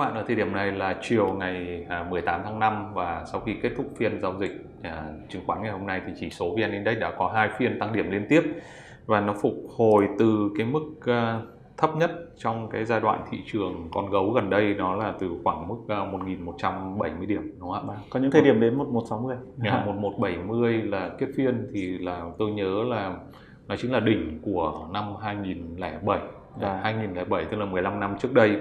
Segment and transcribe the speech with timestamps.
[0.00, 3.54] bạn, ở thời điểm này là chiều ngày 18 à, tháng 5 và sau khi
[3.62, 6.72] kết thúc phiên giao dịch à, chứng khoán ngày hôm nay thì chỉ số VN
[6.72, 8.42] Index đã có hai phiên tăng điểm liên tiếp
[9.06, 11.40] và nó phục hồi từ cái mức à,
[11.76, 15.30] thấp nhất trong cái giai đoạn thị trường con gấu gần đây đó là từ
[15.44, 17.96] khoảng mức 1.170 điểm đúng không ạ?
[18.10, 19.36] Có những thời điểm đến 1160.
[19.64, 23.16] Yeah, 1170 là kết phiên thì là tôi nhớ là
[23.68, 26.20] nó chính là đỉnh của năm 2007
[26.60, 26.80] à.
[26.82, 28.56] 2007 tức là 15 năm trước đây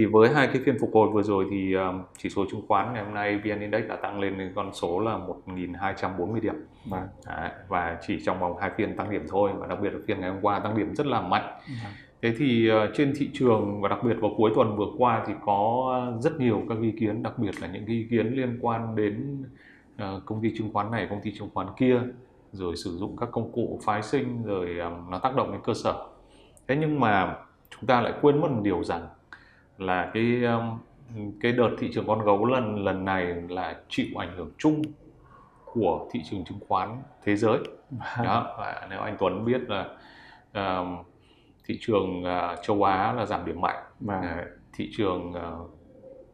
[0.00, 2.92] thì với hai cái phiên phục hồi vừa rồi thì um, chỉ số chứng khoán
[2.92, 6.54] ngày hôm nay VN Index đã tăng lên con số là 1.240 điểm
[6.86, 7.08] vâng.
[7.26, 10.20] Đấy, và chỉ trong vòng hai phiên tăng điểm thôi và đặc biệt là phiên
[10.20, 11.92] ngày hôm qua tăng điểm rất là mạnh vâng.
[12.22, 15.32] thế thì uh, trên thị trường và đặc biệt vào cuối tuần vừa qua thì
[15.44, 19.44] có rất nhiều các ý kiến đặc biệt là những ý kiến liên quan đến
[19.94, 22.00] uh, công ty chứng khoán này công ty chứng khoán kia
[22.52, 24.76] rồi sử dụng các công cụ phái sinh rồi
[25.10, 26.06] nó tác động đến cơ sở
[26.68, 27.36] thế nhưng mà
[27.70, 29.08] chúng ta lại quên mất một điều rằng
[29.80, 30.78] là cái um,
[31.40, 34.82] cái đợt thị trường con gấu lần lần này là chịu ảnh hưởng chung
[35.64, 37.58] của thị trường chứng khoán thế giới.
[37.90, 38.26] Vâng.
[38.26, 39.88] đó và nếu anh Tuấn biết là
[40.58, 41.06] uh,
[41.64, 43.82] thị trường uh, châu Á là giảm điểm mạnh.
[44.04, 44.12] Uh,
[44.72, 45.70] thị trường uh,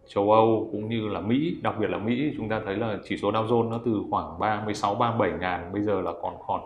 [0.09, 3.17] châu Âu cũng như là Mỹ đặc biệt là Mỹ chúng ta thấy là chỉ
[3.17, 6.61] số Dow Jones nó từ khoảng 36 37 ngàn bây giờ là còn còn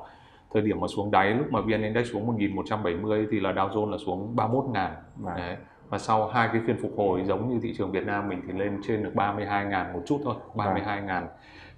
[0.52, 3.90] thời điểm mà xuống đáy lúc mà VN Index xuống 1170 thì là Dow Jones
[3.90, 4.94] là xuống 31 ngàn.
[5.16, 5.36] Vâng.
[5.36, 5.56] Đấy
[5.90, 8.52] và sau hai cái phiên phục hồi giống như thị trường Việt Nam mình thì
[8.52, 11.26] lên trên được 32 ngàn một chút thôi 32 ngàn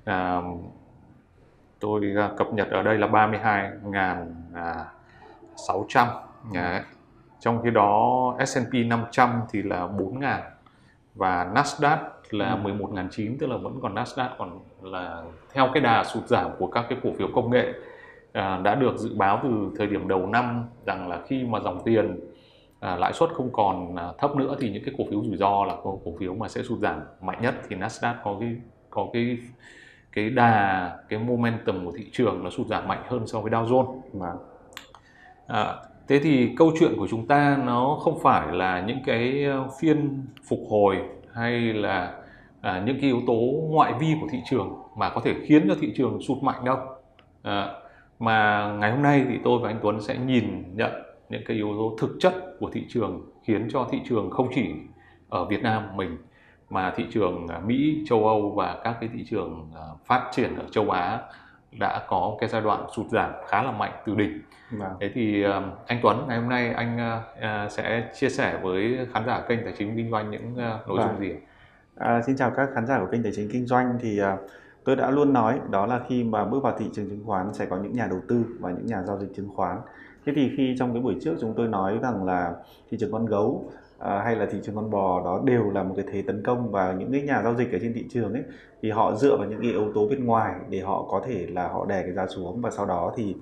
[0.05, 0.41] à,
[1.81, 4.85] tôi cập nhật ở đây là 32 ngàn à,
[5.57, 6.09] 600
[6.53, 6.81] Đấy.
[7.41, 10.41] trong khi đó S&P 500 thì là 4 ngàn
[11.15, 11.99] và Nasdaq
[12.31, 13.37] là 11.900 ừ.
[13.41, 16.99] tức là vẫn còn Nasdaq còn là theo cái đà sụt giảm của các cái
[17.03, 17.73] cổ phiếu công nghệ
[18.33, 21.83] à, đã được dự báo từ thời điểm đầu năm rằng là khi mà dòng
[21.85, 22.21] tiền
[22.83, 25.65] à, lãi suất không còn à, thấp nữa thì những cái cổ phiếu rủi ro
[25.65, 28.57] là cổ, cổ phiếu mà sẽ sụt giảm mạnh nhất thì Nasdaq có cái
[28.91, 29.39] có cái
[30.13, 33.67] cái đà cái momentum của thị trường nó sụt giảm mạnh hơn so với Dow
[33.67, 34.01] Jones.
[34.13, 34.33] Mà
[35.47, 35.75] à,
[36.09, 40.27] thế thì câu chuyện của chúng ta nó không phải là những cái ờ, phiên
[40.49, 40.99] phục hồi
[41.33, 42.15] hay là
[42.61, 43.41] à, những cái yếu tố
[43.71, 46.79] ngoại vi của thị trường mà có thể khiến cho thị trường sụt mạnh đâu.
[47.43, 47.69] À,
[48.19, 51.69] mà ngày hôm nay thì tôi và anh Tuấn sẽ nhìn nhận những cái yếu
[51.79, 54.75] tố thực chất của thị trường khiến cho thị trường không chỉ
[55.29, 56.17] ở Việt Nam mình
[56.71, 60.57] mà thị trường à, Mỹ, châu Âu và các cái thị trường à, phát triển
[60.57, 61.21] ở châu Á
[61.79, 64.41] đã có cái giai đoạn sụt giảm khá là mạnh từ đỉnh.
[64.71, 64.93] Vâng.
[65.01, 67.21] Thế thì à, anh Tuấn ngày hôm nay anh
[67.71, 71.09] sẽ chia sẻ với khán giả kênh tài chính kinh doanh những nội vâng.
[71.09, 71.35] dung gì?
[71.97, 74.21] À, xin chào các khán giả của kênh tài chính kinh doanh thì
[74.85, 77.67] tôi đã luôn nói đó là khi mà bước vào thị trường chứng khoán sẽ
[77.67, 79.79] có những nhà đầu tư và những nhà giao dịch chứng khoán
[80.27, 82.55] thế thì khi trong cái buổi trước chúng tôi nói rằng là
[82.91, 85.95] thị trường con gấu à, hay là thị trường con bò đó đều là một
[85.97, 88.43] cái thế tấn công và những cái nhà giao dịch ở trên thị trường ấy
[88.83, 91.69] thì họ dựa vào những cái yếu tố bên ngoài để họ có thể là
[91.69, 93.37] họ đè cái giá xuống và sau đó thì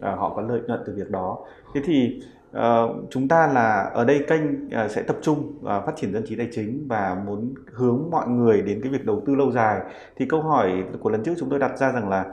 [0.00, 1.38] à, họ có lợi nhuận từ việc đó.
[1.74, 5.92] Thế thì Uh, chúng ta là ở đây kênh uh, sẽ tập trung uh, phát
[5.96, 9.34] triển dân trí tài chính và muốn hướng mọi người đến cái việc đầu tư
[9.34, 9.80] lâu dài.
[10.16, 12.24] Thì câu hỏi của lần trước chúng tôi đặt ra rằng là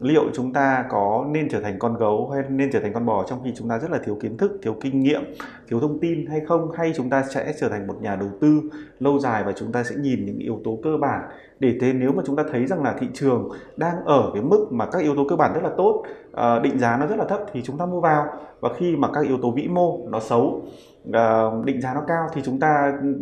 [0.00, 3.24] liệu chúng ta có nên trở thành con gấu hay nên trở thành con bò
[3.28, 5.22] trong khi chúng ta rất là thiếu kiến thức thiếu kinh nghiệm
[5.68, 6.70] thiếu thông tin hay không?
[6.70, 8.60] Hay chúng ta sẽ trở thành một nhà đầu tư
[8.98, 11.20] lâu dài và chúng ta sẽ nhìn những yếu tố cơ bản?
[11.60, 14.66] Để thế nếu mà chúng ta thấy rằng là thị trường đang ở cái mức
[14.70, 16.04] mà các yếu tố cơ bản rất là tốt
[16.38, 18.26] ờ, định giá nó rất là thấp thì chúng ta mua vào.
[18.60, 20.62] Và khi mà các yếu tố vĩ mô nó xấu
[21.08, 23.14] uh, định giá nó cao thì chúng ta ừ,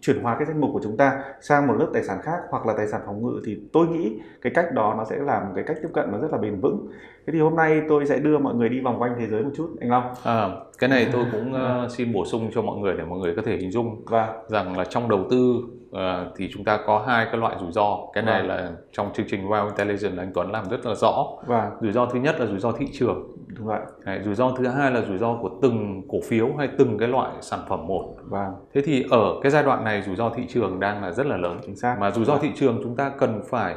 [0.00, 2.66] chuyển hóa cái danh mục của chúng ta sang một lớp tài sản khác hoặc
[2.66, 5.52] là tài sản phòng ngự thì tôi nghĩ cái cách đó nó sẽ là một
[5.54, 6.86] cái cách tiếp cận nó rất là bền vững.
[7.26, 9.50] Thế thì hôm nay tôi sẽ đưa mọi người đi vòng quanh thế giới một
[9.56, 10.04] chút anh Long.
[10.24, 10.48] À,
[10.78, 13.42] cái này tôi cũng uh, xin bổ sung cho mọi người để mọi người có
[13.44, 14.44] thể hình dung và vâng.
[14.48, 15.62] rằng là trong đầu tư
[15.94, 17.98] uh, thì chúng ta có hai cái loại rủi ro.
[18.12, 18.48] Cái này vâng.
[18.48, 21.26] là trong chương trình Wow Intelligence anh Tuấn làm rất là rõ.
[21.46, 21.70] Vâng.
[21.80, 23.26] rủi ro thứ nhất là rủi ro thị trường.
[23.58, 23.80] Đúng vậy.
[24.04, 27.08] Đấy, rủi ro thứ hai là rủi ro của từng cổ phiếu hay từng cái
[27.08, 28.14] loại sản phẩm một.
[28.24, 28.54] Vâng.
[28.74, 31.36] thế thì ở cái giai đoạn này rủi ro thị trường đang là rất là
[31.36, 31.58] lớn.
[31.66, 31.96] Chính xác.
[32.00, 33.74] Mà rủi ro thị trường chúng ta cần phải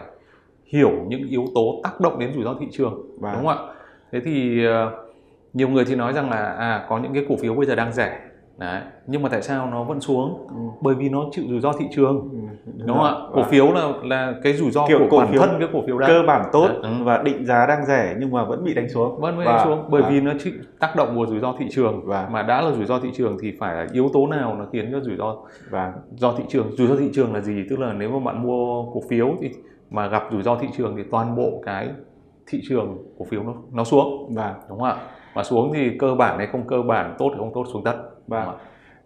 [0.65, 3.33] hiểu những yếu tố tác động đến rủi ro thị trường vâng.
[3.33, 3.73] đúng không ạ?
[4.11, 4.73] Thế thì uh,
[5.53, 7.93] nhiều người thì nói rằng là à có những cái cổ phiếu bây giờ đang
[7.93, 8.19] rẻ
[8.57, 8.81] Đấy.
[9.07, 10.55] nhưng mà tại sao nó vẫn xuống ừ.
[10.81, 12.71] bởi vì nó chịu rủi ro thị trường ừ.
[12.85, 15.69] đúng không ạ cổ phiếu là là cái rủi ro Kiểu của bản thân cái
[15.73, 16.77] cổ phiếu đang cơ bản tốt Đấy.
[16.81, 16.89] Ừ.
[17.03, 19.85] và định giá đang rẻ nhưng mà vẫn bị đánh xuống vẫn bị đánh xuống
[19.89, 20.09] bởi và...
[20.09, 22.85] vì nó chịu tác động của rủi ro thị trường và mà đã là rủi
[22.85, 25.35] ro thị trường thì phải là yếu tố nào nó khiến cho rủi ro
[25.69, 28.43] và do thị trường rủi ro thị trường là gì tức là nếu mà bạn
[28.43, 29.49] mua cổ phiếu thì
[29.89, 31.89] mà gặp rủi ro thị trường thì toàn bộ cái
[32.47, 34.97] thị trường cổ phiếu nó nó xuống và đúng không ạ
[35.35, 37.95] mà xuống thì cơ bản hay không cơ bản tốt hay không tốt xuống tất
[38.27, 38.53] và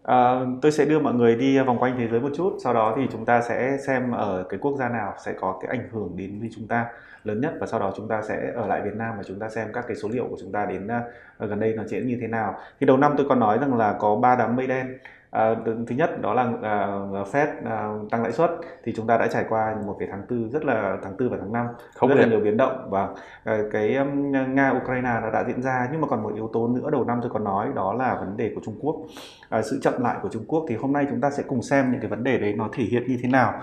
[0.03, 2.93] À, tôi sẽ đưa mọi người đi vòng quanh thế giới một chút, sau đó
[2.97, 6.17] thì chúng ta sẽ xem ở cái quốc gia nào sẽ có cái ảnh hưởng
[6.17, 6.85] đến với chúng ta
[7.23, 9.49] lớn nhất và sau đó chúng ta sẽ ở lại Việt Nam và chúng ta
[9.49, 12.17] xem các cái số liệu của chúng ta đến uh, gần đây nó sẽ như
[12.21, 12.55] thế nào.
[12.79, 14.97] Thì đầu năm tôi còn nói rằng là có ba đám mây đen
[15.31, 18.51] À, thứ nhất đó là uh, Fed uh, tăng lãi suất
[18.83, 21.37] thì chúng ta đã trải qua một cái tháng tư rất là tháng tư và
[21.39, 25.29] tháng 5 Không rất là nhiều biến động và uh, cái um, Nga Ukraine đã,
[25.33, 27.69] đã diễn ra nhưng mà còn một yếu tố nữa đầu năm tôi còn nói
[27.75, 28.95] đó là vấn đề của Trung Quốc.
[28.95, 31.91] Uh, sự chậm lại của Trung Quốc thì hôm nay chúng ta sẽ cùng xem
[31.91, 33.53] những cái vấn đề đấy nó thể hiện như thế nào.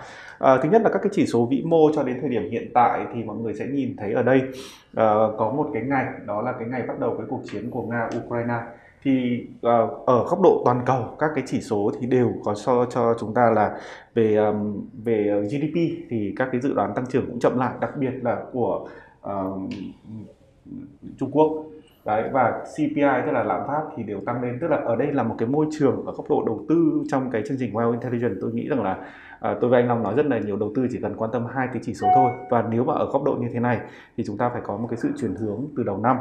[0.45, 2.71] Uh, thứ nhất là các cái chỉ số vĩ mô cho đến thời điểm hiện
[2.75, 4.43] tại thì mọi người sẽ nhìn thấy ở đây.
[4.43, 7.83] Uh, có một cái ngày đó là cái ngày bắt đầu cái cuộc chiến của
[7.83, 8.61] Nga Ukraine
[9.03, 12.85] thì uh, ở góc độ toàn cầu các cái chỉ số thì đều có so
[12.85, 13.79] cho chúng ta là
[14.15, 17.91] về um, về GDP thì các cái dự đoán tăng trưởng cũng chậm lại đặc
[17.97, 18.89] biệt là của
[19.27, 19.73] uh,
[21.19, 21.65] Trung Quốc.
[22.05, 24.59] Đấy, và CPI tức là lạm phát thì đều tăng lên.
[24.61, 27.31] Tức là ở đây là một cái môi trường ở góc độ đầu tư trong
[27.31, 28.35] cái chương trình Wealth Intelligence.
[28.41, 28.99] Tôi nghĩ rằng là
[29.41, 31.47] à, tôi và anh Long nói rất là nhiều đầu tư chỉ cần quan tâm
[31.55, 32.33] hai cái chỉ số thôi.
[32.51, 33.81] Và nếu mà ở góc độ như thế này
[34.17, 36.17] thì chúng ta phải có một cái sự chuyển hướng từ đầu năm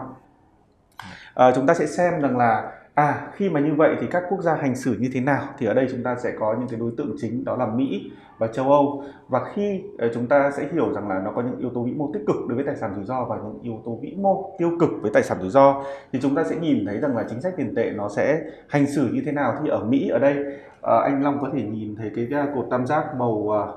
[1.33, 4.41] à, chúng ta sẽ xem rằng là à khi mà như vậy thì các quốc
[4.41, 5.43] gia hành xử như thế nào?
[5.57, 8.11] Thì ở đây chúng ta sẽ có những cái đối tượng chính đó là Mỹ
[8.37, 9.03] và châu Âu.
[9.27, 11.91] Và khi uh, chúng ta sẽ hiểu rằng là nó có những yếu tố vĩ
[11.91, 14.55] mô tích cực đối với tài sản rủi ro và những yếu tố vĩ mô
[14.57, 15.83] tiêu cực với tài sản rủi ro
[16.13, 18.87] thì chúng ta sẽ nhìn thấy rằng là chính sách tiền tệ nó sẽ hành
[18.87, 19.55] xử như thế nào.
[19.63, 22.85] Thì ở Mỹ ở đây uh, anh Long có thể nhìn thấy cái cột tam
[22.85, 23.67] giác màu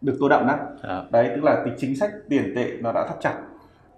[0.00, 1.02] được tô đậm đó à.
[1.10, 3.34] đấy tức là cái chính sách tiền tệ nó đã thắt chặt.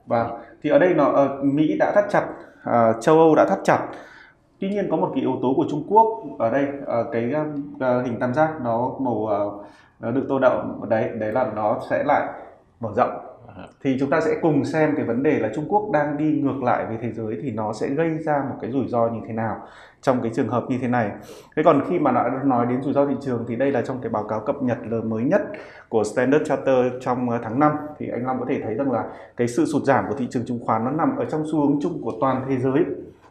[0.07, 0.31] Và
[0.63, 2.27] thì ở đây nó uh, Mỹ đã thắt chặt
[2.67, 3.89] Ờ, châu Âu đã thắt chặt.
[4.61, 6.07] Tuy nhiên có một cái yếu tố của Trung Quốc
[6.39, 7.33] ở đây ờ, cái
[7.81, 9.29] ờ, hình tam giác nó màu
[10.01, 12.29] nó được tô đậm, đấy đấy là nó sẽ lại
[12.81, 13.26] mở rộng
[13.85, 16.63] thì chúng ta sẽ cùng xem cái vấn đề là Trung Quốc đang đi ngược
[16.63, 19.33] lại với thế giới thì nó sẽ gây ra một cái rủi ro như thế
[19.33, 19.57] nào
[20.03, 21.11] trong cái trường hợp như thế này.
[21.57, 24.01] Thế còn khi mà đã nói đến rủi ro thị trường thì đây là trong
[24.03, 25.43] cái báo cáo cập nhật mới nhất
[25.89, 29.05] của Standard Charter trong ờ, tháng 5 thì anh Long có thể thấy rằng là
[29.37, 31.79] cái sự sụt giảm của thị trường chứng khoán nó nằm ở trong xu hướng
[31.83, 32.85] chung của toàn thế giới.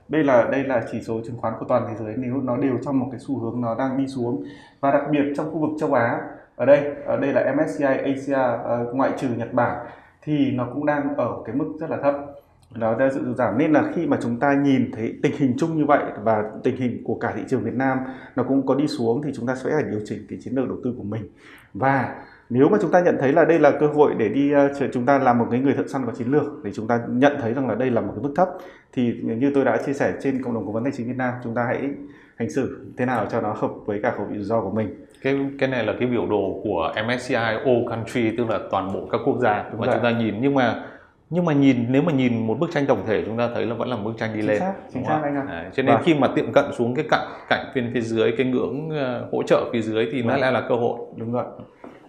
[0.07, 2.77] Đây là đây là chỉ số chứng khoán của toàn thế giới, nếu nó đều
[2.85, 4.43] trong một cái xu hướng nó đang đi xuống.
[4.79, 6.21] Và đặc biệt trong khu vực châu Á,
[6.55, 8.33] ở đây ở đây là MSCI Asia
[8.63, 9.85] ờ, ngoại trừ Nhật Bản
[10.25, 12.15] thì nó cũng đang ở cái mức rất là thấp.
[12.75, 13.57] Nó đã dự giảm.
[13.57, 16.75] Nên là khi mà chúng ta nhìn thấy tình hình chung như vậy và tình
[16.75, 17.97] hình của cả thị trường Việt Nam
[18.35, 20.67] nó cũng có đi xuống thì chúng ta sẽ phải điều chỉnh cái chiến lược
[20.67, 21.29] đầu tư của mình.
[21.73, 22.15] Và
[22.49, 25.05] nếu mà chúng ta nhận thấy là đây là cơ hội để đi ờ, chúng
[25.05, 27.53] ta làm một cái người thợ săn có chiến lược để chúng ta nhận thấy
[27.53, 28.49] rằng là đây là một cái mức thấp,
[28.93, 31.33] thì như tôi đã chia sẻ trên cộng đồng cố vấn tài chính Việt Nam,
[31.43, 31.89] chúng ta hãy
[32.35, 35.04] hành xử thế nào cho nó hợp với cả khẩu vị rủi ro của mình
[35.21, 39.07] cái cái này là cái biểu đồ của MSCI All Country tức là toàn bộ
[39.11, 39.95] các quốc gia Đúng mà rồi.
[39.95, 40.83] chúng ta nhìn nhưng mà
[41.29, 43.75] nhưng mà nhìn nếu mà nhìn một bức tranh tổng thể chúng ta thấy là
[43.75, 45.43] vẫn là bức tranh đi chính lên xác, chính xác anh ạ.
[45.49, 46.03] À, cho nên vâng.
[46.05, 49.43] khi mà tiệm cận xuống cái cạnh cạnh bên phía dưới cái ngưỡng uh, hỗ
[49.43, 50.27] trợ phía dưới thì vâng.
[50.27, 51.45] nó lại là cơ hội đúng rồi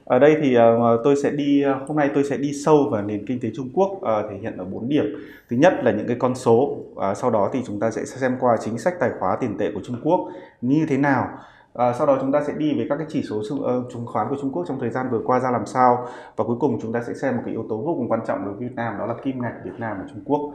[0.06, 3.02] ở đây thì uh, tôi sẽ đi uh, hôm nay tôi sẽ đi sâu vào
[3.02, 5.04] nền kinh tế Trung Quốc uh, thể hiện ở bốn điểm.
[5.50, 8.36] Thứ nhất là những cái con số, uh, sau đó thì chúng ta sẽ xem
[8.40, 10.28] qua chính sách tài khóa tiền tệ của Trung Quốc
[10.60, 11.28] như thế nào.
[11.76, 14.26] Uh, sau đó chúng ta sẽ đi về các cái chỉ số uh, chứng khoán
[14.31, 16.06] của Trung Quốc trong thời gian vừa qua ra làm sao
[16.37, 18.44] và cuối cùng chúng ta sẽ xem một cái yếu tố vô cùng quan trọng
[18.44, 20.52] đối với Việt Nam đó là kim ngạch Việt Nam và Trung Quốc.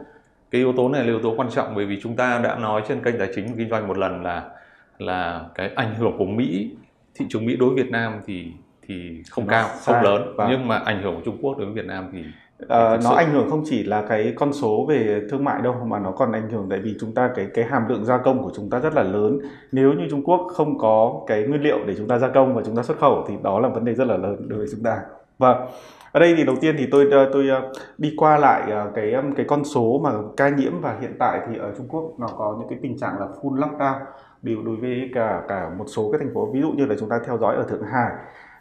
[0.50, 2.82] Cái yếu tố này là yếu tố quan trọng bởi vì chúng ta đã nói
[2.88, 4.50] trên kênh tài chính kinh doanh một lần là
[4.98, 6.76] là cái ảnh hưởng của Mỹ
[7.14, 8.52] thị trường Mỹ đối với Việt Nam thì
[8.88, 10.04] thì không cao không sai.
[10.04, 10.48] lớn và...
[10.50, 12.24] nhưng mà ảnh hưởng của Trung Quốc đối với Việt Nam thì
[12.68, 15.98] À, nó ảnh hưởng không chỉ là cái con số về thương mại đâu mà
[15.98, 18.50] nó còn ảnh hưởng tại vì chúng ta cái cái hàm lượng gia công của
[18.56, 19.38] chúng ta rất là lớn
[19.72, 22.62] nếu như Trung Quốc không có cái nguyên liệu để chúng ta gia công và
[22.66, 24.82] chúng ta xuất khẩu thì đó là vấn đề rất là lớn đối với chúng
[24.82, 24.98] ta
[25.38, 25.68] và vâng.
[26.12, 27.50] ở đây thì đầu tiên thì tôi tôi
[27.98, 28.62] đi qua lại
[28.94, 32.26] cái cái con số mà ca nhiễm và hiện tại thì ở Trung Quốc nó
[32.38, 33.98] có những cái tình trạng là full lockdown
[34.42, 37.08] điều đối với cả cả một số cái thành phố ví dụ như là chúng
[37.08, 38.10] ta theo dõi ở Thượng Hải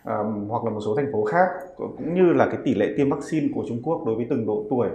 [0.06, 3.10] um, hoặc là một số thành phố khác cũng như là cái tỷ lệ tiêm
[3.10, 4.88] vaccine của Trung Quốc đối với từng độ tuổi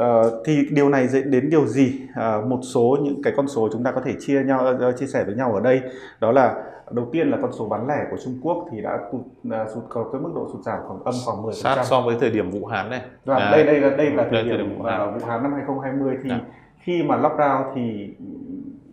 [0.00, 3.68] uh, thì điều này dẫn đến điều gì uh, một số những cái con số
[3.72, 5.80] chúng ta có thể chia nhau uh, chia sẻ với nhau ở đây
[6.20, 9.20] đó là đầu tiên là con số bán lẻ của Trung Quốc thì đã tụt
[9.20, 12.16] uh, sụt có cái mức độ sụt giảm khoảng âm khoảng 10% sát so với
[12.20, 13.00] thời điểm Vũ Hán này.
[13.24, 15.14] Vâng, à, đây đây là đây là thời, điểm, thời điểm Vũ Hán.
[15.14, 16.40] Vũ Hán năm 2020 thì à.
[16.78, 18.14] khi mà lockdown thì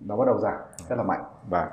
[0.06, 0.58] nó bắt đầu giảm
[0.90, 1.70] rất là mạnh và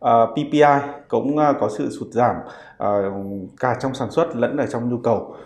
[0.00, 0.62] Ờ, uh, PPI
[1.08, 2.36] cũng uh, có sự sụt giảm
[2.82, 5.36] uh, cả trong sản xuất lẫn ở trong nhu cầu.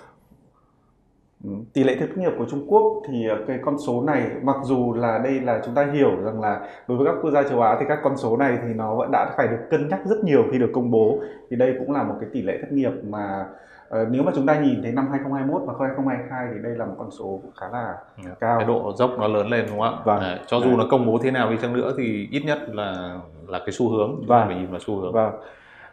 [1.45, 4.95] Ừ, tỷ lệ thất nghiệp của Trung Quốc thì cái con số này mặc dù
[4.95, 7.77] là đây là chúng ta hiểu rằng là đối với các quốc gia châu Á
[7.81, 10.43] thì các con số này thì nó vẫn đã phải được cân nhắc rất nhiều
[10.53, 11.19] khi được công bố
[11.51, 13.47] thì đây cũng là một cái tỷ lệ thất nghiệp mà
[13.89, 16.95] uh, nếu mà chúng ta nhìn thấy năm 2021 và 2022 thì đây là một
[16.99, 20.03] con số khá là dạ, cao cái độ dốc nó lớn lên đúng không ạ
[20.05, 20.21] vâng.
[20.21, 20.77] à, cho dù Đấy.
[20.79, 23.91] nó công bố thế nào đi chăng nữa thì ít nhất là là cái xu
[23.91, 24.47] hướng vâng.
[24.47, 25.33] phải nhìn vào xu hướng vâng.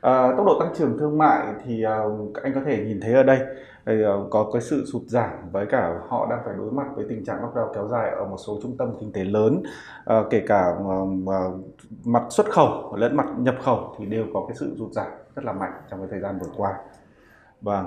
[0.02, 3.24] À, tốc độ tăng trưởng thương mại thì uh, anh có thể nhìn thấy ở
[3.24, 3.40] đây
[3.86, 7.06] thì, uh, có cái sự sụt giảm với cả họ đang phải đối mặt với
[7.10, 9.64] tình trạng lockdown kéo dài ở một số trung tâm kinh tế lớn
[10.14, 11.10] uh, kể cả uh,
[12.06, 15.46] mặt xuất khẩu lẫn mặt nhập khẩu thì đều có cái sự sụt giảm rất
[15.46, 16.74] là mạnh trong cái thời gian vừa qua
[17.62, 17.86] vâng.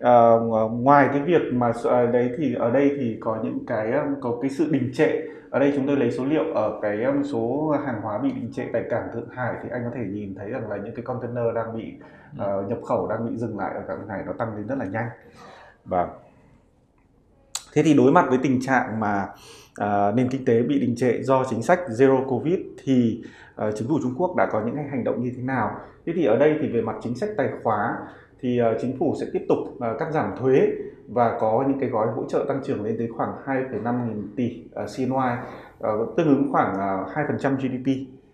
[0.00, 0.30] À,
[0.70, 1.72] ngoài cái việc mà
[2.12, 5.22] đấy thì ở đây thì có những cái có cái sự đình trệ.
[5.50, 8.64] Ở đây chúng tôi lấy số liệu ở cái số hàng hóa bị đình trệ
[8.72, 11.44] tại cảng Thượng Hải thì anh có thể nhìn thấy rằng là những cái container
[11.54, 11.94] đang bị
[12.36, 14.78] uh, nhập khẩu đang bị dừng lại ở cảng Thượng Hải nó tăng lên rất
[14.78, 15.08] là nhanh.
[15.84, 16.08] Và
[17.74, 19.26] thế thì đối mặt với tình trạng mà
[19.82, 23.22] uh, nền kinh tế bị đình trệ do chính sách zero covid thì
[23.68, 25.70] uh, chính phủ Trung Quốc đã có những hành động như thế nào?
[26.06, 27.96] Thế thì ở đây thì về mặt chính sách tài khóa
[28.40, 30.68] thì uh, chính phủ sẽ tiếp tục uh, cắt giảm thuế
[31.08, 34.62] và có những cái gói hỗ trợ tăng trưởng lên tới khoảng 2,5 nghìn tỷ
[34.72, 37.08] ờ, uh, CNY uh, tương ứng khoảng uh,
[37.42, 37.88] 2% GDP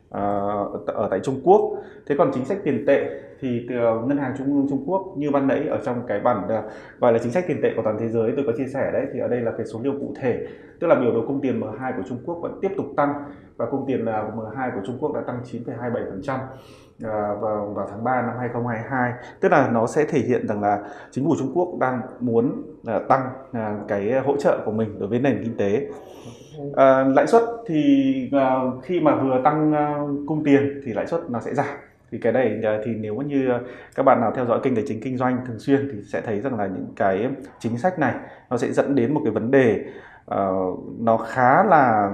[0.08, 1.76] uh, ở tại Trung Quốc.
[2.06, 5.30] Thế còn chính sách tiền tệ thì từ ngân hàng trung ương Trung Quốc như
[5.30, 6.64] ban nãy ở trong cái bản uh,
[7.00, 9.06] gọi là chính sách tiền tệ của toàn thế giới tôi có chia sẻ đấy
[9.12, 10.46] thì ở đây là cái số liệu cụ thể
[10.80, 13.14] tức là biểu đồ cung tiền M2 của Trung Quốc vẫn tiếp tục tăng
[13.56, 16.38] và cung tiền M2 của Trung Quốc đã tăng 9,27%
[16.98, 21.24] vào, vào tháng 3 năm 2022 tức là nó sẽ thể hiện rằng là chính
[21.24, 22.62] phủ Trung Quốc đang muốn
[23.08, 23.30] tăng
[23.88, 25.88] cái hỗ trợ của mình đối với nền kinh tế.
[26.76, 31.30] À, lãi suất thì à, khi mà vừa tăng à, cung tiền thì lãi suất
[31.30, 31.76] nó sẽ giảm.
[32.10, 33.48] Thì cái này thì nếu như
[33.94, 36.40] các bạn nào theo dõi kênh tài chính kinh doanh thường xuyên thì sẽ thấy
[36.40, 38.14] rằng là những cái chính sách này
[38.50, 39.84] nó sẽ dẫn đến một cái vấn đề
[40.34, 42.10] uh, nó khá là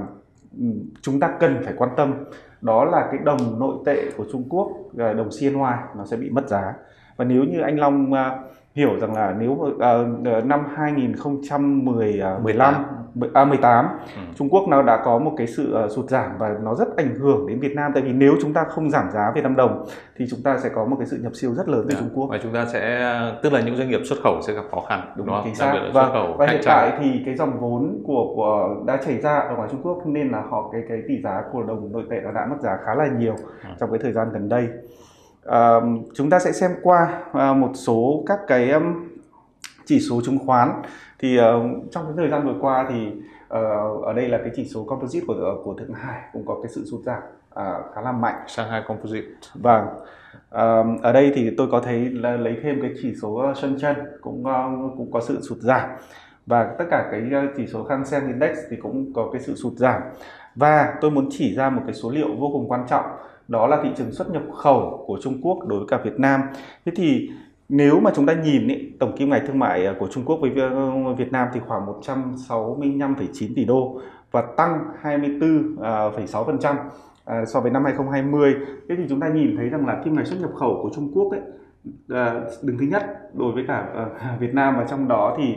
[1.03, 2.25] chúng ta cần phải quan tâm
[2.63, 5.53] đó là cái đồng nội tệ của Trung Quốc à, đồng CNY
[5.97, 6.75] nó sẽ bị mất giá.
[7.17, 8.39] Và nếu như anh Long à,
[8.75, 12.75] hiểu rằng là nếu uh, năm 2015
[13.35, 13.87] à, 18
[14.17, 14.23] ừ.
[14.37, 17.15] Trung Quốc nó đã có một cái sự uh, sụt giảm và nó rất ảnh
[17.15, 19.87] hưởng đến Việt Nam tại vì nếu chúng ta không giảm giá Việt Nam đồng
[20.17, 22.01] thì chúng ta sẽ có một cái sự nhập siêu rất lớn từ yeah.
[22.03, 22.09] Dạ.
[22.09, 23.13] Trung Quốc và chúng ta sẽ
[23.43, 25.45] tức là những doanh nghiệp xuất khẩu sẽ gặp khó khăn đúng, đúng không?
[25.45, 25.75] Chính xác.
[25.95, 29.57] Và, khẩu và hiện tại thì cái dòng vốn của của đã chảy ra ở
[29.57, 32.33] ngoài Trung Quốc nên là họ cái cái tỷ giá của đồng nội tệ nó
[32.33, 33.69] đã mất giá khá là nhiều ừ.
[33.81, 34.69] trong cái thời gian gần đây.
[35.49, 39.10] Uh, chúng ta sẽ xem qua uh, một số các cái um,
[39.85, 40.83] chỉ số chứng khoán.
[41.19, 41.45] Thì uh,
[41.91, 45.27] trong cái thời gian vừa qua thì uh, ở đây là cái chỉ số composite
[45.27, 48.37] của của thượng hải cũng có cái sự sụt giảm uh, khá là mạnh.
[48.47, 49.27] Shanghai Composite.
[49.55, 49.87] Vâng.
[50.55, 54.41] Uh, ở đây thì tôi có thấy là lấy thêm cái chỉ số Shenzhen cũng
[54.41, 55.91] uh, cũng có sự sụt giảm.
[56.47, 57.23] Và tất cả cái
[57.57, 60.03] chỉ số Hang Seng Index thì cũng có cái sự sụt giảm.
[60.55, 63.05] Và tôi muốn chỉ ra một cái số liệu vô cùng quan trọng
[63.49, 66.41] đó là thị trường xuất nhập khẩu của Trung Quốc đối với cả Việt Nam.
[66.85, 67.31] Thế thì
[67.71, 70.39] nếu mà chúng ta nhìn ý, tổng kim ngạch thương mại à, của Trung Quốc
[70.41, 74.01] với ờ, Việt Nam thì khoảng 165,9 tỷ đô
[74.31, 76.85] và tăng 24,6% à,
[77.25, 78.55] à, so với năm 2020.
[78.89, 81.11] Thế thì chúng ta nhìn thấy rằng là kim ngạch xuất nhập khẩu của Trung
[81.15, 81.41] Quốc ấy
[82.63, 83.03] đứng thứ nhất
[83.35, 84.11] đối với cả ờ,
[84.41, 85.55] Việt Nam và trong đó thì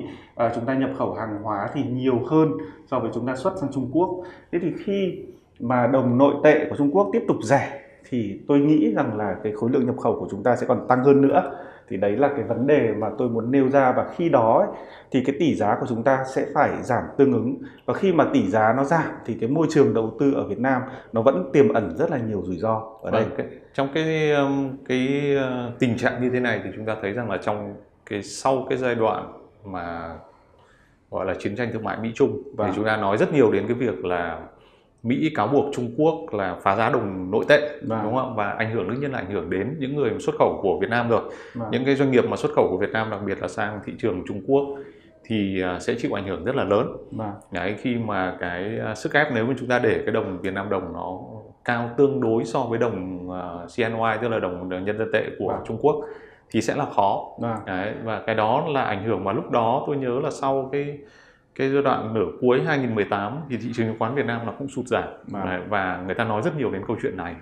[0.55, 2.51] chúng ta nhập khẩu hàng hóa thì nhiều hơn
[2.91, 4.24] so với chúng ta xuất sang Trung Quốc.
[4.51, 5.25] Thế thì khi
[5.60, 7.79] mà đồng nội tệ của Trung Quốc tiếp tục rẻ
[8.10, 10.88] thì tôi nghĩ rằng là cái khối lượng nhập khẩu của chúng ta sẽ còn
[10.88, 11.51] tăng hơn nữa
[11.93, 14.77] thì đấy là cái vấn đề mà tôi muốn nêu ra và khi đó ấy,
[15.12, 18.25] thì cái tỷ giá của chúng ta sẽ phải giảm tương ứng và khi mà
[18.33, 20.81] tỷ giá nó giảm thì cái môi trường đầu tư ở Việt Nam
[21.13, 24.77] nó vẫn tiềm ẩn rất là nhiều rủi ro ở đây vâng, trong cái um,
[24.88, 28.23] cái uh, tình trạng như thế này thì chúng ta thấy rằng là trong cái
[28.23, 29.33] sau cái giai đoạn
[29.65, 30.15] mà
[31.12, 32.67] gọi là chiến tranh thương mại Mỹ Trung vâng.
[32.67, 34.39] thì chúng ta nói rất nhiều đến cái việc là
[35.03, 38.00] Mỹ cáo buộc Trung Quốc là phá giá đồng nội tệ vâng.
[38.03, 40.60] đúng không và ảnh hưởng đương nhiên là ảnh hưởng đến những người xuất khẩu
[40.62, 41.22] của Việt Nam rồi
[41.53, 41.67] vâng.
[41.72, 43.93] những cái doanh nghiệp mà xuất khẩu của Việt Nam đặc biệt là sang thị
[44.00, 44.63] trường Trung Quốc
[45.25, 47.31] thì à, sẽ chịu ảnh hưởng rất là lớn vâng.
[47.51, 50.53] Đấy, khi mà cái à, sức ép nếu mà chúng ta để cái đồng Việt
[50.53, 51.19] Nam đồng nó
[51.65, 55.48] cao tương đối so với đồng uh, CNY tức là đồng nhân dân tệ của
[55.48, 55.60] vâng.
[55.67, 55.95] Trung Quốc
[56.51, 57.57] thì sẽ là khó vâng.
[57.65, 60.98] Đấy, và cái đó là ảnh hưởng mà lúc đó tôi nhớ là sau cái
[61.55, 64.67] cái giai đoạn nửa cuối 2018 thì thị trường chứng khoán Việt Nam nó cũng
[64.67, 65.10] sụt giảm.
[65.27, 67.36] Và, và người ta nói rất nhiều đến câu chuyện này.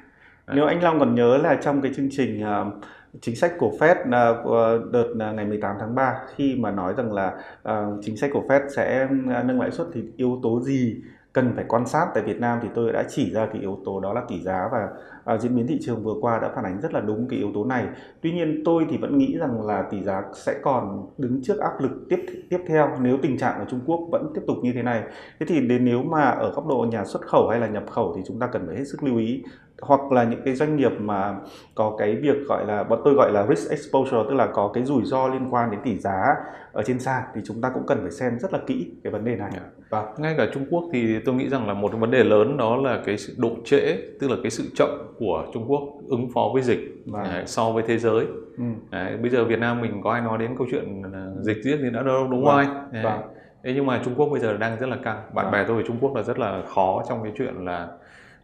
[0.54, 2.74] Nếu anh Long còn nhớ là trong cái chương trình uh,
[3.22, 7.14] chính sách của Fed uh, đợt uh, ngày 18 tháng 3 khi mà nói rằng
[7.14, 7.34] là
[7.70, 9.08] uh, chính sách của Fed sẽ
[9.46, 11.02] nâng lãi suất thì yếu tố gì
[11.34, 14.00] cần phải quan sát tại Việt Nam thì tôi đã chỉ ra cái yếu tố
[14.00, 14.90] đó là tỷ giá và
[15.26, 17.52] à, diễn biến thị trường vừa qua đã phản ánh rất là đúng cái yếu
[17.54, 17.86] tố này.
[18.22, 21.80] Tuy nhiên tôi thì vẫn nghĩ rằng là tỷ giá sẽ còn đứng trước áp
[21.80, 24.84] lực tiếp tiếp theo nếu tình trạng ở Trung Quốc vẫn tiếp tục như thế
[24.84, 25.04] này.
[25.40, 28.14] Thế thì đến nếu mà ở góc độ nhà xuất khẩu hay là nhập khẩu
[28.16, 29.44] thì chúng ta cần phải hết sức lưu ý
[29.82, 31.40] hoặc là những cái doanh nghiệp mà
[31.76, 34.84] có cái việc gọi là bọn tôi gọi là risk exposure tức là có cái
[34.84, 36.36] rủi ro liên quan đến tỷ giá
[36.72, 39.26] ở trên sàn thì chúng ta cũng cần phải xem rất là kỹ cái vấn
[39.26, 39.52] đề này.
[39.52, 39.81] Yeah.
[39.92, 42.76] Và ngay cả Trung Quốc thì tôi nghĩ rằng là một vấn đề lớn đó
[42.76, 46.50] là cái sự độ trễ tức là cái sự chậm của Trung Quốc ứng phó
[46.54, 47.26] với dịch vâng.
[47.46, 48.26] so với thế giới.
[48.58, 48.64] Ừ.
[48.92, 51.04] Đấy, bây giờ Việt Nam mình có ai nói đến câu chuyện
[51.42, 52.66] dịch giết thì đã đâu đúng vâng.
[52.66, 53.04] không?
[53.04, 53.22] Vâng.
[53.64, 55.22] Nhưng mà Trung Quốc bây giờ đang rất là căng.
[55.34, 55.52] Bạn vâng.
[55.52, 57.88] bè tôi ở Trung Quốc là rất là khó trong cái chuyện là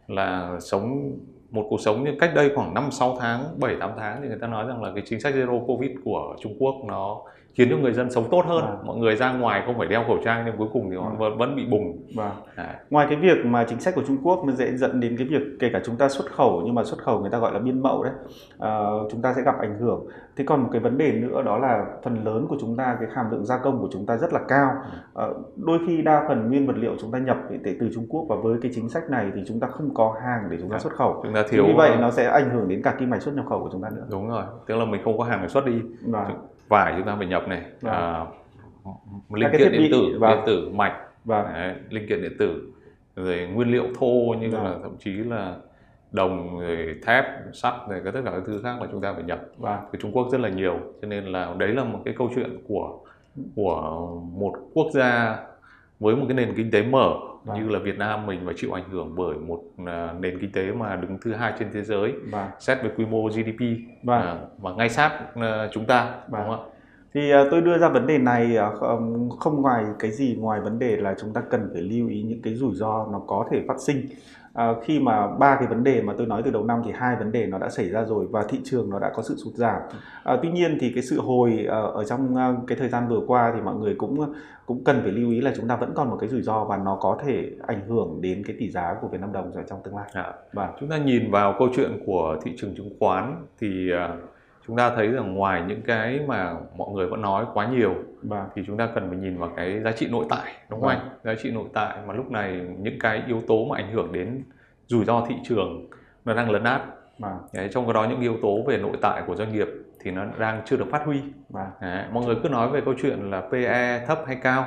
[0.08, 1.12] là sống
[1.50, 4.38] một cuộc sống như cách đây khoảng 5 6 tháng, 7 8 tháng thì người
[4.40, 7.22] ta nói rằng là cái chính sách zero covid của Trung Quốc nó
[7.58, 8.64] khiến cho người dân sống tốt hơn.
[8.64, 8.76] À.
[8.84, 11.28] Mọi người ra ngoài không phải đeo khẩu trang nhưng cuối cùng thì họ à.
[11.38, 12.06] vẫn bị bùng.
[12.16, 12.32] Vâng.
[12.56, 12.80] À.
[12.90, 15.42] Ngoài cái việc mà chính sách của Trung Quốc nó dễ dẫn đến cái việc
[15.60, 17.82] kể cả chúng ta xuất khẩu nhưng mà xuất khẩu người ta gọi là biên
[17.82, 18.12] mậu đấy,
[18.58, 20.06] à, chúng ta sẽ gặp ảnh hưởng.
[20.36, 23.08] Thế còn một cái vấn đề nữa đó là phần lớn của chúng ta cái
[23.14, 24.70] hàm lượng gia công của chúng ta rất là cao.
[25.14, 28.26] À, đôi khi đa phần nguyên vật liệu chúng ta nhập để từ Trung Quốc
[28.28, 30.76] và với cái chính sách này thì chúng ta không có hàng để chúng ta
[30.76, 30.78] à.
[30.78, 31.20] xuất khẩu.
[31.22, 31.64] Chúng ta thiếu.
[31.66, 33.82] Vì vậy nó sẽ ảnh hưởng đến cả kim ngạch xuất nhập khẩu của chúng
[33.82, 34.06] ta nữa.
[34.10, 34.44] Đúng rồi.
[34.66, 35.82] Tức là mình không có hàng để xuất đi.
[36.06, 37.94] Vâng vải chúng ta phải nhập này vâng.
[37.94, 38.26] à,
[39.30, 40.30] linh kiện điện tử vâng.
[40.30, 40.94] điện tử mạch
[41.24, 41.46] vâng.
[41.52, 42.72] đấy, linh kiện điện tử
[43.16, 44.64] rồi nguyên liệu thô như vâng.
[44.64, 45.56] là thậm chí là
[46.12, 49.22] đồng rồi thép sắt rồi cái tất cả các thứ khác là chúng ta phải
[49.22, 49.78] nhập vâng.
[50.00, 52.98] Trung Quốc rất là nhiều cho nên là đấy là một cái câu chuyện của
[53.56, 55.36] của một quốc gia
[56.00, 57.14] với một cái nền kinh tế mở
[57.44, 57.58] vâng.
[57.58, 60.72] như là Việt Nam mình và chịu ảnh hưởng bởi một uh, nền kinh tế
[60.72, 62.46] mà đứng thứ hai trên thế giới vâng.
[62.58, 63.60] xét về quy mô GDP
[64.02, 64.46] vâng.
[64.58, 66.42] và ngay sát uh, chúng ta vâng.
[66.42, 66.70] đúng không ạ?
[67.14, 68.56] Thì uh, tôi đưa ra vấn đề này
[69.40, 72.42] không ngoài cái gì ngoài vấn đề là chúng ta cần phải lưu ý những
[72.42, 74.06] cái rủi ro nó có thể phát sinh
[74.58, 77.16] à, khi mà ba cái vấn đề mà tôi nói từ đầu năm thì hai
[77.16, 79.54] vấn đề nó đã xảy ra rồi và thị trường nó đã có sự sụt
[79.54, 79.80] giảm
[80.24, 83.20] à, tuy nhiên thì cái sự hồi ở, ở trong ờ, cái thời gian vừa
[83.26, 84.34] qua thì mọi người cũng
[84.66, 86.76] cũng cần phải lưu ý là chúng ta vẫn còn một cái rủi ro và
[86.76, 89.80] nó có thể ảnh hưởng đến cái tỷ giá của Việt Nam đồng ở trong
[89.84, 90.10] tương lai.
[90.12, 94.16] À, và chúng ta nhìn vào câu chuyện của thị trường chứng khoán thì à,
[94.66, 98.44] chúng ta thấy rằng ngoài những cái mà mọi người vẫn nói quá nhiều vâng.
[98.54, 100.98] thì chúng ta cần phải nhìn vào cái giá trị nội tại đúng không vâng.
[100.98, 104.12] anh giá trị nội tại mà lúc này những cái yếu tố mà ảnh hưởng
[104.12, 104.42] đến
[104.86, 105.90] rủi ro thị trường
[106.24, 106.82] nó đang lấn át
[107.18, 107.38] vâng.
[107.52, 109.68] Đấy, trong đó những yếu tố về nội tại của doanh nghiệp
[110.00, 111.66] thì nó đang chưa được phát huy vâng.
[111.80, 114.66] Đấy, mọi người cứ nói về câu chuyện là PE thấp hay cao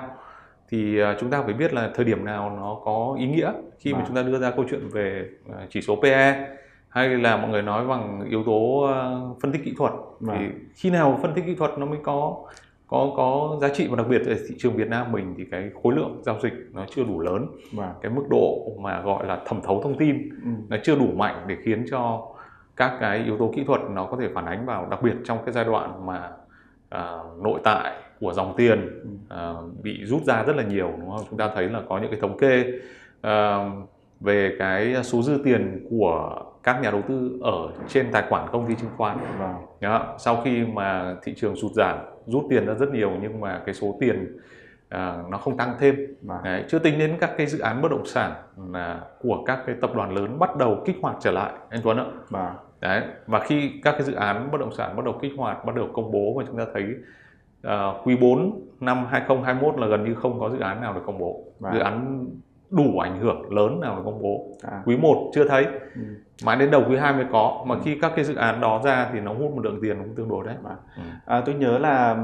[0.69, 3.91] thì uh, chúng ta phải biết là thời điểm nào nó có ý nghĩa khi
[3.91, 4.01] vâng.
[4.01, 6.47] mà chúng ta đưa ra câu chuyện về uh, chỉ số PE
[6.89, 10.37] hay là mọi người nói bằng yếu tố uh, phân tích kỹ thuật vâng.
[10.39, 12.45] thì khi nào phân tích kỹ thuật nó mới có
[12.91, 15.69] có có giá trị và đặc biệt ở thị trường Việt Nam mình thì cái
[15.83, 17.89] khối lượng giao dịch nó chưa đủ lớn vâng.
[18.01, 20.49] cái mức độ mà gọi là thẩm thấu thông tin ừ.
[20.69, 22.27] nó chưa đủ mạnh để khiến cho
[22.75, 25.37] các cái yếu tố kỹ thuật nó có thể phản ánh vào đặc biệt trong
[25.45, 26.31] cái giai đoạn mà
[26.95, 29.01] uh, nội tại của dòng tiền
[29.33, 32.11] uh, bị rút ra rất là nhiều đúng không chúng ta thấy là có những
[32.11, 32.63] cái thống kê
[33.27, 38.47] uh, về cái số dư tiền của các nhà đầu tư ở trên tài khoản
[38.51, 40.01] công ty chứng khoán vâng.
[40.17, 43.75] sau khi mà thị trường sụt giảm rút tiền ra rất nhiều nhưng mà cái
[43.75, 44.37] số tiền
[44.89, 46.37] à, nó không tăng thêm vâng.
[46.43, 48.31] Đấy, chưa tính đến các cái dự án bất động sản
[48.71, 51.97] là của các cái tập đoàn lớn bắt đầu kích hoạt trở lại anh Tuấn
[51.97, 52.53] ạ vâng.
[52.79, 55.75] Đấy, và khi các cái dự án bất động sản bắt đầu kích hoạt bắt
[55.75, 56.83] đầu công bố và chúng ta thấy
[57.67, 61.17] uh, quý 4 năm 2021 là gần như không có dự án nào được công
[61.17, 61.73] bố vâng.
[61.73, 62.25] dự án
[62.71, 64.81] đủ ảnh hưởng lớn nào công bố à.
[64.85, 66.01] quý 1 chưa thấy ừ.
[66.45, 67.81] mãi đến đầu quý 2 mới có mà ừ.
[67.83, 70.29] khi các cái dự án đó ra thì nó hút một lượng tiền cũng tương
[70.29, 70.75] đối đấy à.
[70.97, 71.03] Ừ.
[71.25, 72.17] À, tôi nhớ là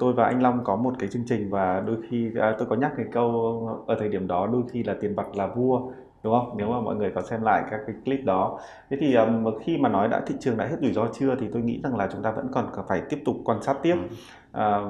[0.00, 2.76] tôi và anh Long có một cái chương trình và đôi khi à, tôi có
[2.76, 5.80] nhắc cái câu ở thời điểm đó đôi khi là tiền bạc là vua
[6.22, 8.58] đúng không nếu mà mọi người có xem lại các cái clip đó
[8.90, 11.48] thế thì um, khi mà nói đã thị trường đã hết rủi ro chưa thì
[11.52, 14.16] tôi nghĩ rằng là chúng ta vẫn còn phải tiếp tục quan sát tiếp ừ.
[14.52, 14.80] à,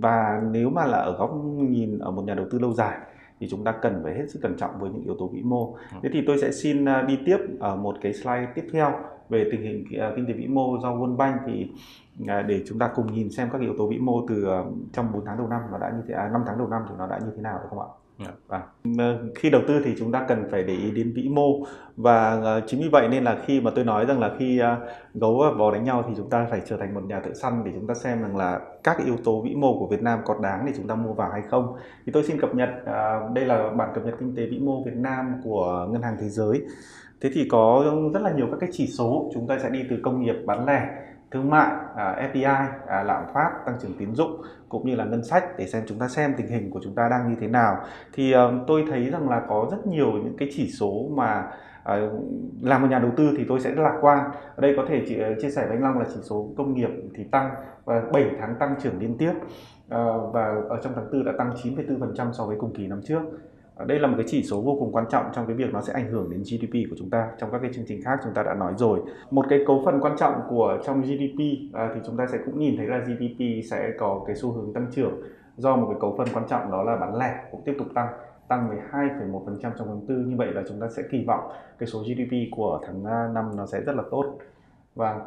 [0.00, 2.98] và nếu mà là ở góc nhìn ở một nhà đầu tư lâu dài
[3.42, 5.74] thì chúng ta cần phải hết sức cẩn trọng với những yếu tố vĩ mô.
[5.74, 5.98] Ừ.
[6.02, 8.92] Thế thì tôi sẽ xin à, đi tiếp ở một cái slide tiếp theo
[9.28, 11.70] về tình hình à, kinh tế vĩ mô do World Bank thì
[12.26, 14.46] à, để chúng ta cùng nhìn xem các yếu tố vĩ mô từ
[14.92, 16.94] trong 4 tháng đầu năm nó đã như thế à, 5 tháng đầu năm thì
[16.98, 17.88] nó đã như thế nào được không ạ?
[18.48, 18.62] À,
[19.34, 21.64] Khi đầu tư thì chúng ta cần phải để ý đến vĩ mô
[21.96, 24.76] và ờ, chính vì vậy nên là khi mà tôi nói rằng là khi ờ,
[25.14, 27.64] gấu và bò đánh nhau thì chúng ta phải trở thành một nhà thợ săn
[27.64, 30.38] để chúng ta xem rằng là các yếu tố vĩ mô của Việt Nam có
[30.42, 31.76] đáng để chúng ta mua vào hay không.
[32.06, 32.70] Thì tôi xin cập nhật
[33.34, 36.28] đây là bản cập nhật kinh tế vĩ mô Việt Nam của Ngân hàng Thế
[36.28, 36.62] giới.
[37.20, 39.96] Thế thì có rất là nhiều các cái chỉ số chúng ta sẽ đi từ
[40.02, 40.88] công nghiệp bán lẻ
[41.32, 44.42] thương mại, à, FDI, à, lạm phát, tăng trưởng tín dụng
[44.72, 47.08] cũng như là ngân sách để xem chúng ta xem tình hình của chúng ta
[47.08, 47.76] đang như thế nào.
[48.12, 51.46] Thì ờ, tôi thấy rằng là có rất nhiều những cái chỉ số mà
[51.84, 52.10] ờ,
[52.62, 54.30] làm một nhà đầu tư thì tôi sẽ lạc quan.
[54.56, 56.74] Ở đây có thể chị ờ, chia sẻ với anh Long là chỉ số công
[56.74, 57.50] nghiệp thì tăng
[57.84, 59.32] và 7 tháng tăng trưởng liên tiếp
[60.32, 63.22] và ở trong tháng 4 đã tăng 9,4% so với cùng kỳ năm trước
[63.74, 65.80] Ờ, đây là một cái chỉ số vô cùng quan trọng trong cái việc nó
[65.80, 67.30] sẽ ảnh hưởng đến GDP của chúng ta.
[67.38, 69.00] Trong các cái chương trình khác chúng ta đã nói rồi.
[69.30, 71.40] Một cái cấu phần quan trọng của trong GDP
[71.72, 74.72] à, thì chúng ta sẽ cũng nhìn thấy là GDP sẽ có cái xu hướng
[74.72, 75.22] tăng trưởng
[75.56, 78.08] do một cái cấu phần quan trọng đó là bán lẻ cũng tiếp tục tăng
[78.48, 82.00] tăng 12,1% trong tháng 4 như vậy là chúng ta sẽ kỳ vọng cái số
[82.00, 84.38] GDP của tháng à, 5 nó sẽ rất là tốt.
[84.94, 85.20] Và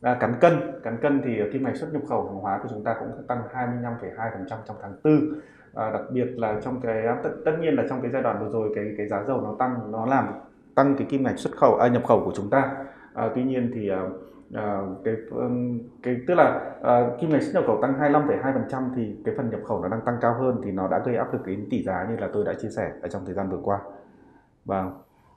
[0.00, 0.52] à, cán cân
[0.82, 3.42] cán cân thì kim ngạch xuất nhập khẩu hàng hóa của chúng ta cũng tăng
[3.52, 5.40] 25,2% trong tháng 4
[5.74, 8.50] à, đặc biệt là trong cái tất, tất nhiên là trong cái giai đoạn vừa
[8.52, 10.26] rồi cái cái giá dầu nó tăng nó làm
[10.74, 12.76] tăng cái kim ngạch xuất khẩu à, nhập khẩu của chúng ta.
[13.14, 14.02] À, tuy nhiên thì à,
[14.54, 15.14] à, cái
[16.02, 19.60] cái tức là à, kim ngạch xuất nhập khẩu tăng 25,2% thì cái phần nhập
[19.64, 22.06] khẩu nó đang tăng cao hơn thì nó đã gây áp lực đến tỷ giá
[22.10, 23.78] như là tôi đã chia sẻ ở trong thời gian vừa qua.
[24.64, 24.90] Và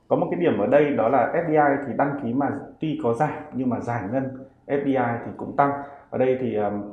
[0.08, 3.14] có một cái điểm ở đây đó là FDI thì đăng ký mà tuy có
[3.14, 4.24] giảm nhưng mà giải ngân
[4.68, 5.72] FDI thì cũng tăng.
[6.10, 6.84] Ở đây thì um,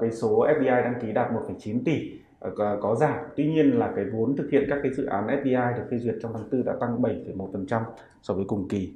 [0.00, 2.20] cái số FDI đăng ký đạt 1,9 tỷ.
[2.40, 3.18] Ờ, có giảm.
[3.36, 6.14] Tuy nhiên là cái vốn thực hiện các cái dự án FDI được phê duyệt
[6.22, 7.82] trong tháng 4 đã tăng 7,1%
[8.22, 8.92] so với cùng kỳ.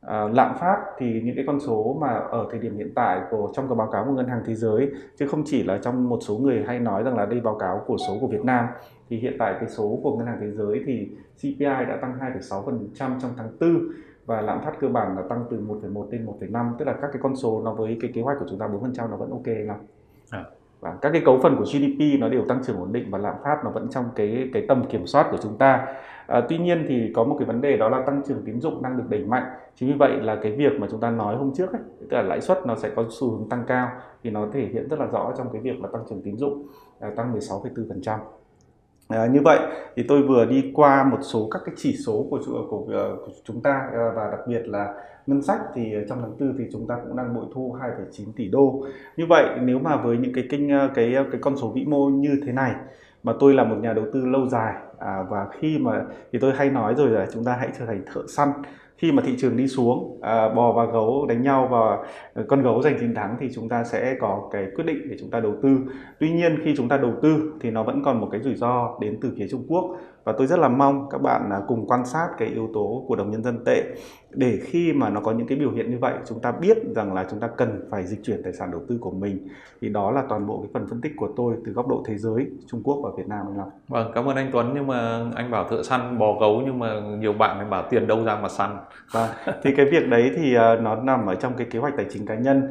[0.00, 3.52] À, lạm phát thì những cái con số mà ở thời điểm hiện tại của
[3.54, 6.18] trong cái báo cáo của ngân hàng thế giới chứ không chỉ là trong một
[6.20, 8.66] số người hay nói rằng là đây báo cáo của số của Việt Nam
[9.08, 13.20] thì hiện tại cái số của ngân hàng thế giới thì CPI đã tăng 2,6%
[13.20, 13.88] trong tháng 4
[14.26, 17.22] và lạm phát cơ bản là tăng từ 1,1 lên 1,5 tức là các cái
[17.22, 19.78] con số nó với cái kế hoạch của chúng ta 4% nó vẫn ok lắm.
[20.30, 20.44] À
[20.84, 23.34] và các cái cấu phần của GDP nó đều tăng trưởng ổn định và lạm
[23.44, 25.86] phát nó vẫn trong cái cái tầm kiểm soát của chúng ta.
[26.26, 28.82] À, tuy nhiên thì có một cái vấn đề đó là tăng trưởng tín dụng
[28.82, 29.44] đang được đẩy mạnh.
[29.74, 32.22] Chính vì vậy là cái việc mà chúng ta nói hôm trước ấy, tức là
[32.22, 33.88] lãi suất nó sẽ có xu hướng tăng cao
[34.22, 36.66] thì nó thể hiện rất là rõ trong cái việc là tăng trưởng tín dụng
[37.00, 38.18] à, tăng 16,4%.
[39.08, 39.58] À, như vậy
[39.96, 43.32] thì tôi vừa đi qua một số các cái chỉ số của, của, của, của
[43.44, 44.94] chúng ta ờ, và đặc biệt là
[45.26, 48.48] ngân sách thì trong tháng tư thì chúng ta cũng đang bội thu 2,9 tỷ
[48.48, 48.86] đô.
[49.16, 52.40] Như vậy nếu mà với những cái kinh cái cái con số vĩ mô như
[52.46, 52.74] thế này
[53.22, 56.52] mà tôi là một nhà đầu tư lâu dài à, và khi mà thì tôi
[56.52, 58.48] hay nói rồi là chúng ta hãy trở thành thợ săn
[58.96, 61.98] khi mà thị trường đi xuống à, bò và gấu đánh nhau và
[62.48, 65.30] con gấu giành chiến thắng thì chúng ta sẽ có cái quyết định để chúng
[65.30, 65.78] ta đầu tư.
[66.20, 68.98] Tuy nhiên khi chúng ta đầu tư thì nó vẫn còn một cái rủi ro
[69.00, 72.06] đến từ phía Trung Quốc và tôi rất là mong các bạn à, cùng quan
[72.06, 73.84] sát cái yếu tố của đồng nhân dân tệ
[74.30, 77.14] để khi mà nó có những cái biểu hiện như vậy chúng ta biết rằng
[77.14, 79.48] là chúng ta cần phải dịch chuyển tài sản đầu tư của mình
[79.80, 82.18] thì đó là toàn bộ cái phần phân tích của tôi từ góc độ thế
[82.18, 83.70] giới Trung Quốc và Việt Nam anh Long.
[83.88, 87.00] Vâng cảm ơn anh Tuấn nhưng mà anh bảo thợ săn bò gấu nhưng mà
[87.18, 88.76] nhiều bạn thì bảo tiền đâu ra mà săn.
[89.12, 89.30] Vâng
[89.62, 92.26] thì cái việc đấy thì uh, nó nằm ở trong cái kế hoạch tài chính
[92.26, 92.62] cá nhân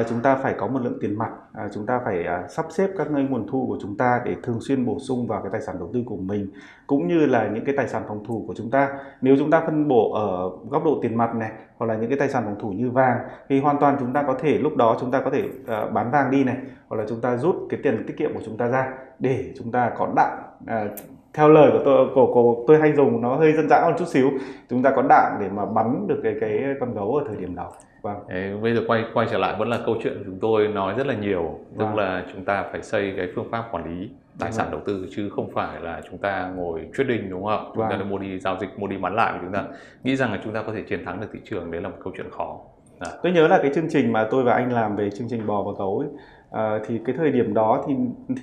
[0.00, 1.30] uh, chúng ta phải có một lượng tiền mặt
[1.64, 4.60] uh, chúng ta phải uh, sắp xếp các nguồn thu của chúng ta để thường
[4.60, 6.48] xuyên bổ sung vào cái tài sản đầu tư của mình
[6.86, 8.88] cũng cũng như là những cái tài sản phòng thủ của chúng ta.
[9.20, 12.18] Nếu chúng ta phân bổ ở góc độ tiền mặt này hoặc là những cái
[12.18, 14.96] tài sản phòng thủ như vàng thì hoàn toàn chúng ta có thể lúc đó
[15.00, 16.56] chúng ta có thể uh, bán vàng đi này
[16.88, 19.72] hoặc là chúng ta rút cái tiền tiết kiệm của chúng ta ra để chúng
[19.72, 20.98] ta có đạn uh,
[21.34, 24.08] theo lời của tôi của, của tôi hay dùng nó hơi dân dã một chút
[24.08, 24.30] xíu
[24.70, 27.54] chúng ta có đạn để mà bắn được cái cái con gấu ở thời điểm
[27.54, 27.70] đó
[28.02, 28.16] vâng.
[28.28, 31.06] Đấy, bây giờ quay quay trở lại vẫn là câu chuyện chúng tôi nói rất
[31.06, 31.96] là nhiều tức vâng.
[31.96, 35.30] là chúng ta phải xây cái phương pháp quản lý tài sản đầu tư chứ
[35.30, 37.70] không phải là chúng ta ngồi trading đúng không?
[37.74, 37.98] Chúng vâng.
[37.98, 39.64] ta mua đi giao dịch, mua đi bán lại chúng ta
[40.04, 41.96] nghĩ rằng là chúng ta có thể chiến thắng được thị trường đấy là một
[42.04, 42.58] câu chuyện khó.
[42.98, 43.10] À.
[43.22, 45.62] Tôi nhớ là cái chương trình mà tôi và anh làm về chương trình bò
[45.62, 46.08] và gấu ấy,
[46.50, 47.94] à, thì cái thời điểm đó thì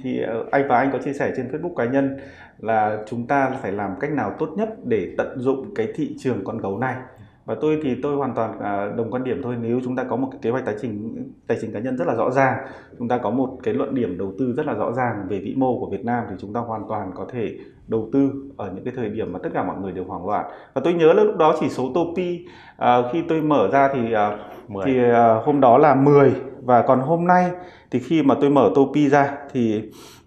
[0.03, 2.17] thì ờ, anh và anh có chia sẻ trên Facebook cá nhân
[2.59, 6.43] là chúng ta phải làm cách nào tốt nhất để tận dụng cái thị trường
[6.43, 6.95] con gấu này
[7.45, 10.15] và tôi thì tôi hoàn toàn à, đồng quan điểm thôi nếu chúng ta có
[10.15, 12.57] một cái kế hoạch tài chính tài chính cá nhân rất là rõ ràng
[12.99, 15.55] chúng ta có một cái luận điểm đầu tư rất là rõ ràng về vĩ
[15.57, 18.83] mô của Việt Nam thì chúng ta hoàn toàn có thể đầu tư ở những
[18.83, 21.23] cái thời điểm mà tất cả mọi người đều hoảng loạn và tôi nhớ là
[21.23, 22.45] lúc đó chỉ số Topi
[22.77, 24.37] à, khi tôi mở ra thì à,
[24.85, 27.51] thì à, hôm đó là 10 và còn hôm nay
[27.91, 29.83] thì khi mà tôi mở Topi ra thì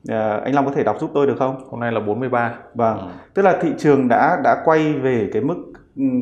[0.08, 1.56] à, anh Long có thể đọc giúp tôi được không?
[1.70, 2.54] Hôm nay là 43.
[2.74, 2.98] Vâng.
[2.98, 3.06] Ừ.
[3.34, 5.67] Tức là thị trường đã đã quay về cái mức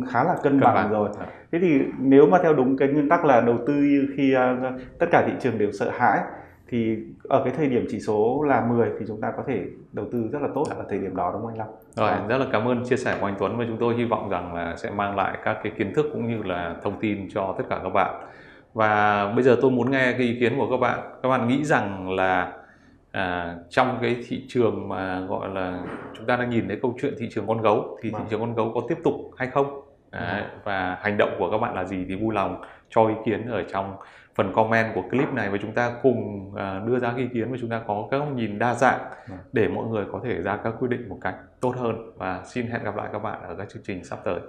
[0.09, 1.09] khá là cân, cân bằng, bằng rồi.
[1.21, 1.27] À.
[1.53, 3.75] Thế thì nếu mà theo đúng cái nguyên tắc là đầu tư
[4.17, 6.21] khi uh, tất cả thị trường đều sợ hãi
[6.69, 6.97] thì
[7.29, 10.29] ở cái thời điểm chỉ số là 10 thì chúng ta có thể đầu tư
[10.33, 11.69] rất là tốt ở thời điểm đó đúng không anh Long?
[11.97, 12.27] Rồi, à.
[12.29, 14.55] rất là cảm ơn chia sẻ của anh Tuấn và chúng tôi hy vọng rằng
[14.55, 17.65] là sẽ mang lại các cái kiến thức cũng như là thông tin cho tất
[17.71, 18.15] cả các bạn.
[18.75, 20.99] Và bây giờ tôi muốn nghe cái ý kiến của các bạn.
[21.23, 22.53] Các bạn nghĩ rằng là
[23.17, 25.83] à, trong cái thị trường mà gọi là
[26.17, 28.27] chúng ta đang nhìn thấy câu chuyện thị trường con gấu thì thị vâng.
[28.31, 31.75] trường con gấu có tiếp tục hay không Đấy, và hành động của các bạn
[31.75, 33.97] là gì thì vui lòng cho ý kiến ở trong
[34.35, 37.57] phần comment của clip này và chúng ta cùng à, đưa ra ý kiến và
[37.61, 39.39] chúng ta có các góc nhìn đa dạng Vâng.
[39.53, 42.67] để mọi người có thể ra các quyết định một cách tốt hơn và xin
[42.67, 44.41] hẹn gặp lại các bạn ở các chương trình sắp tới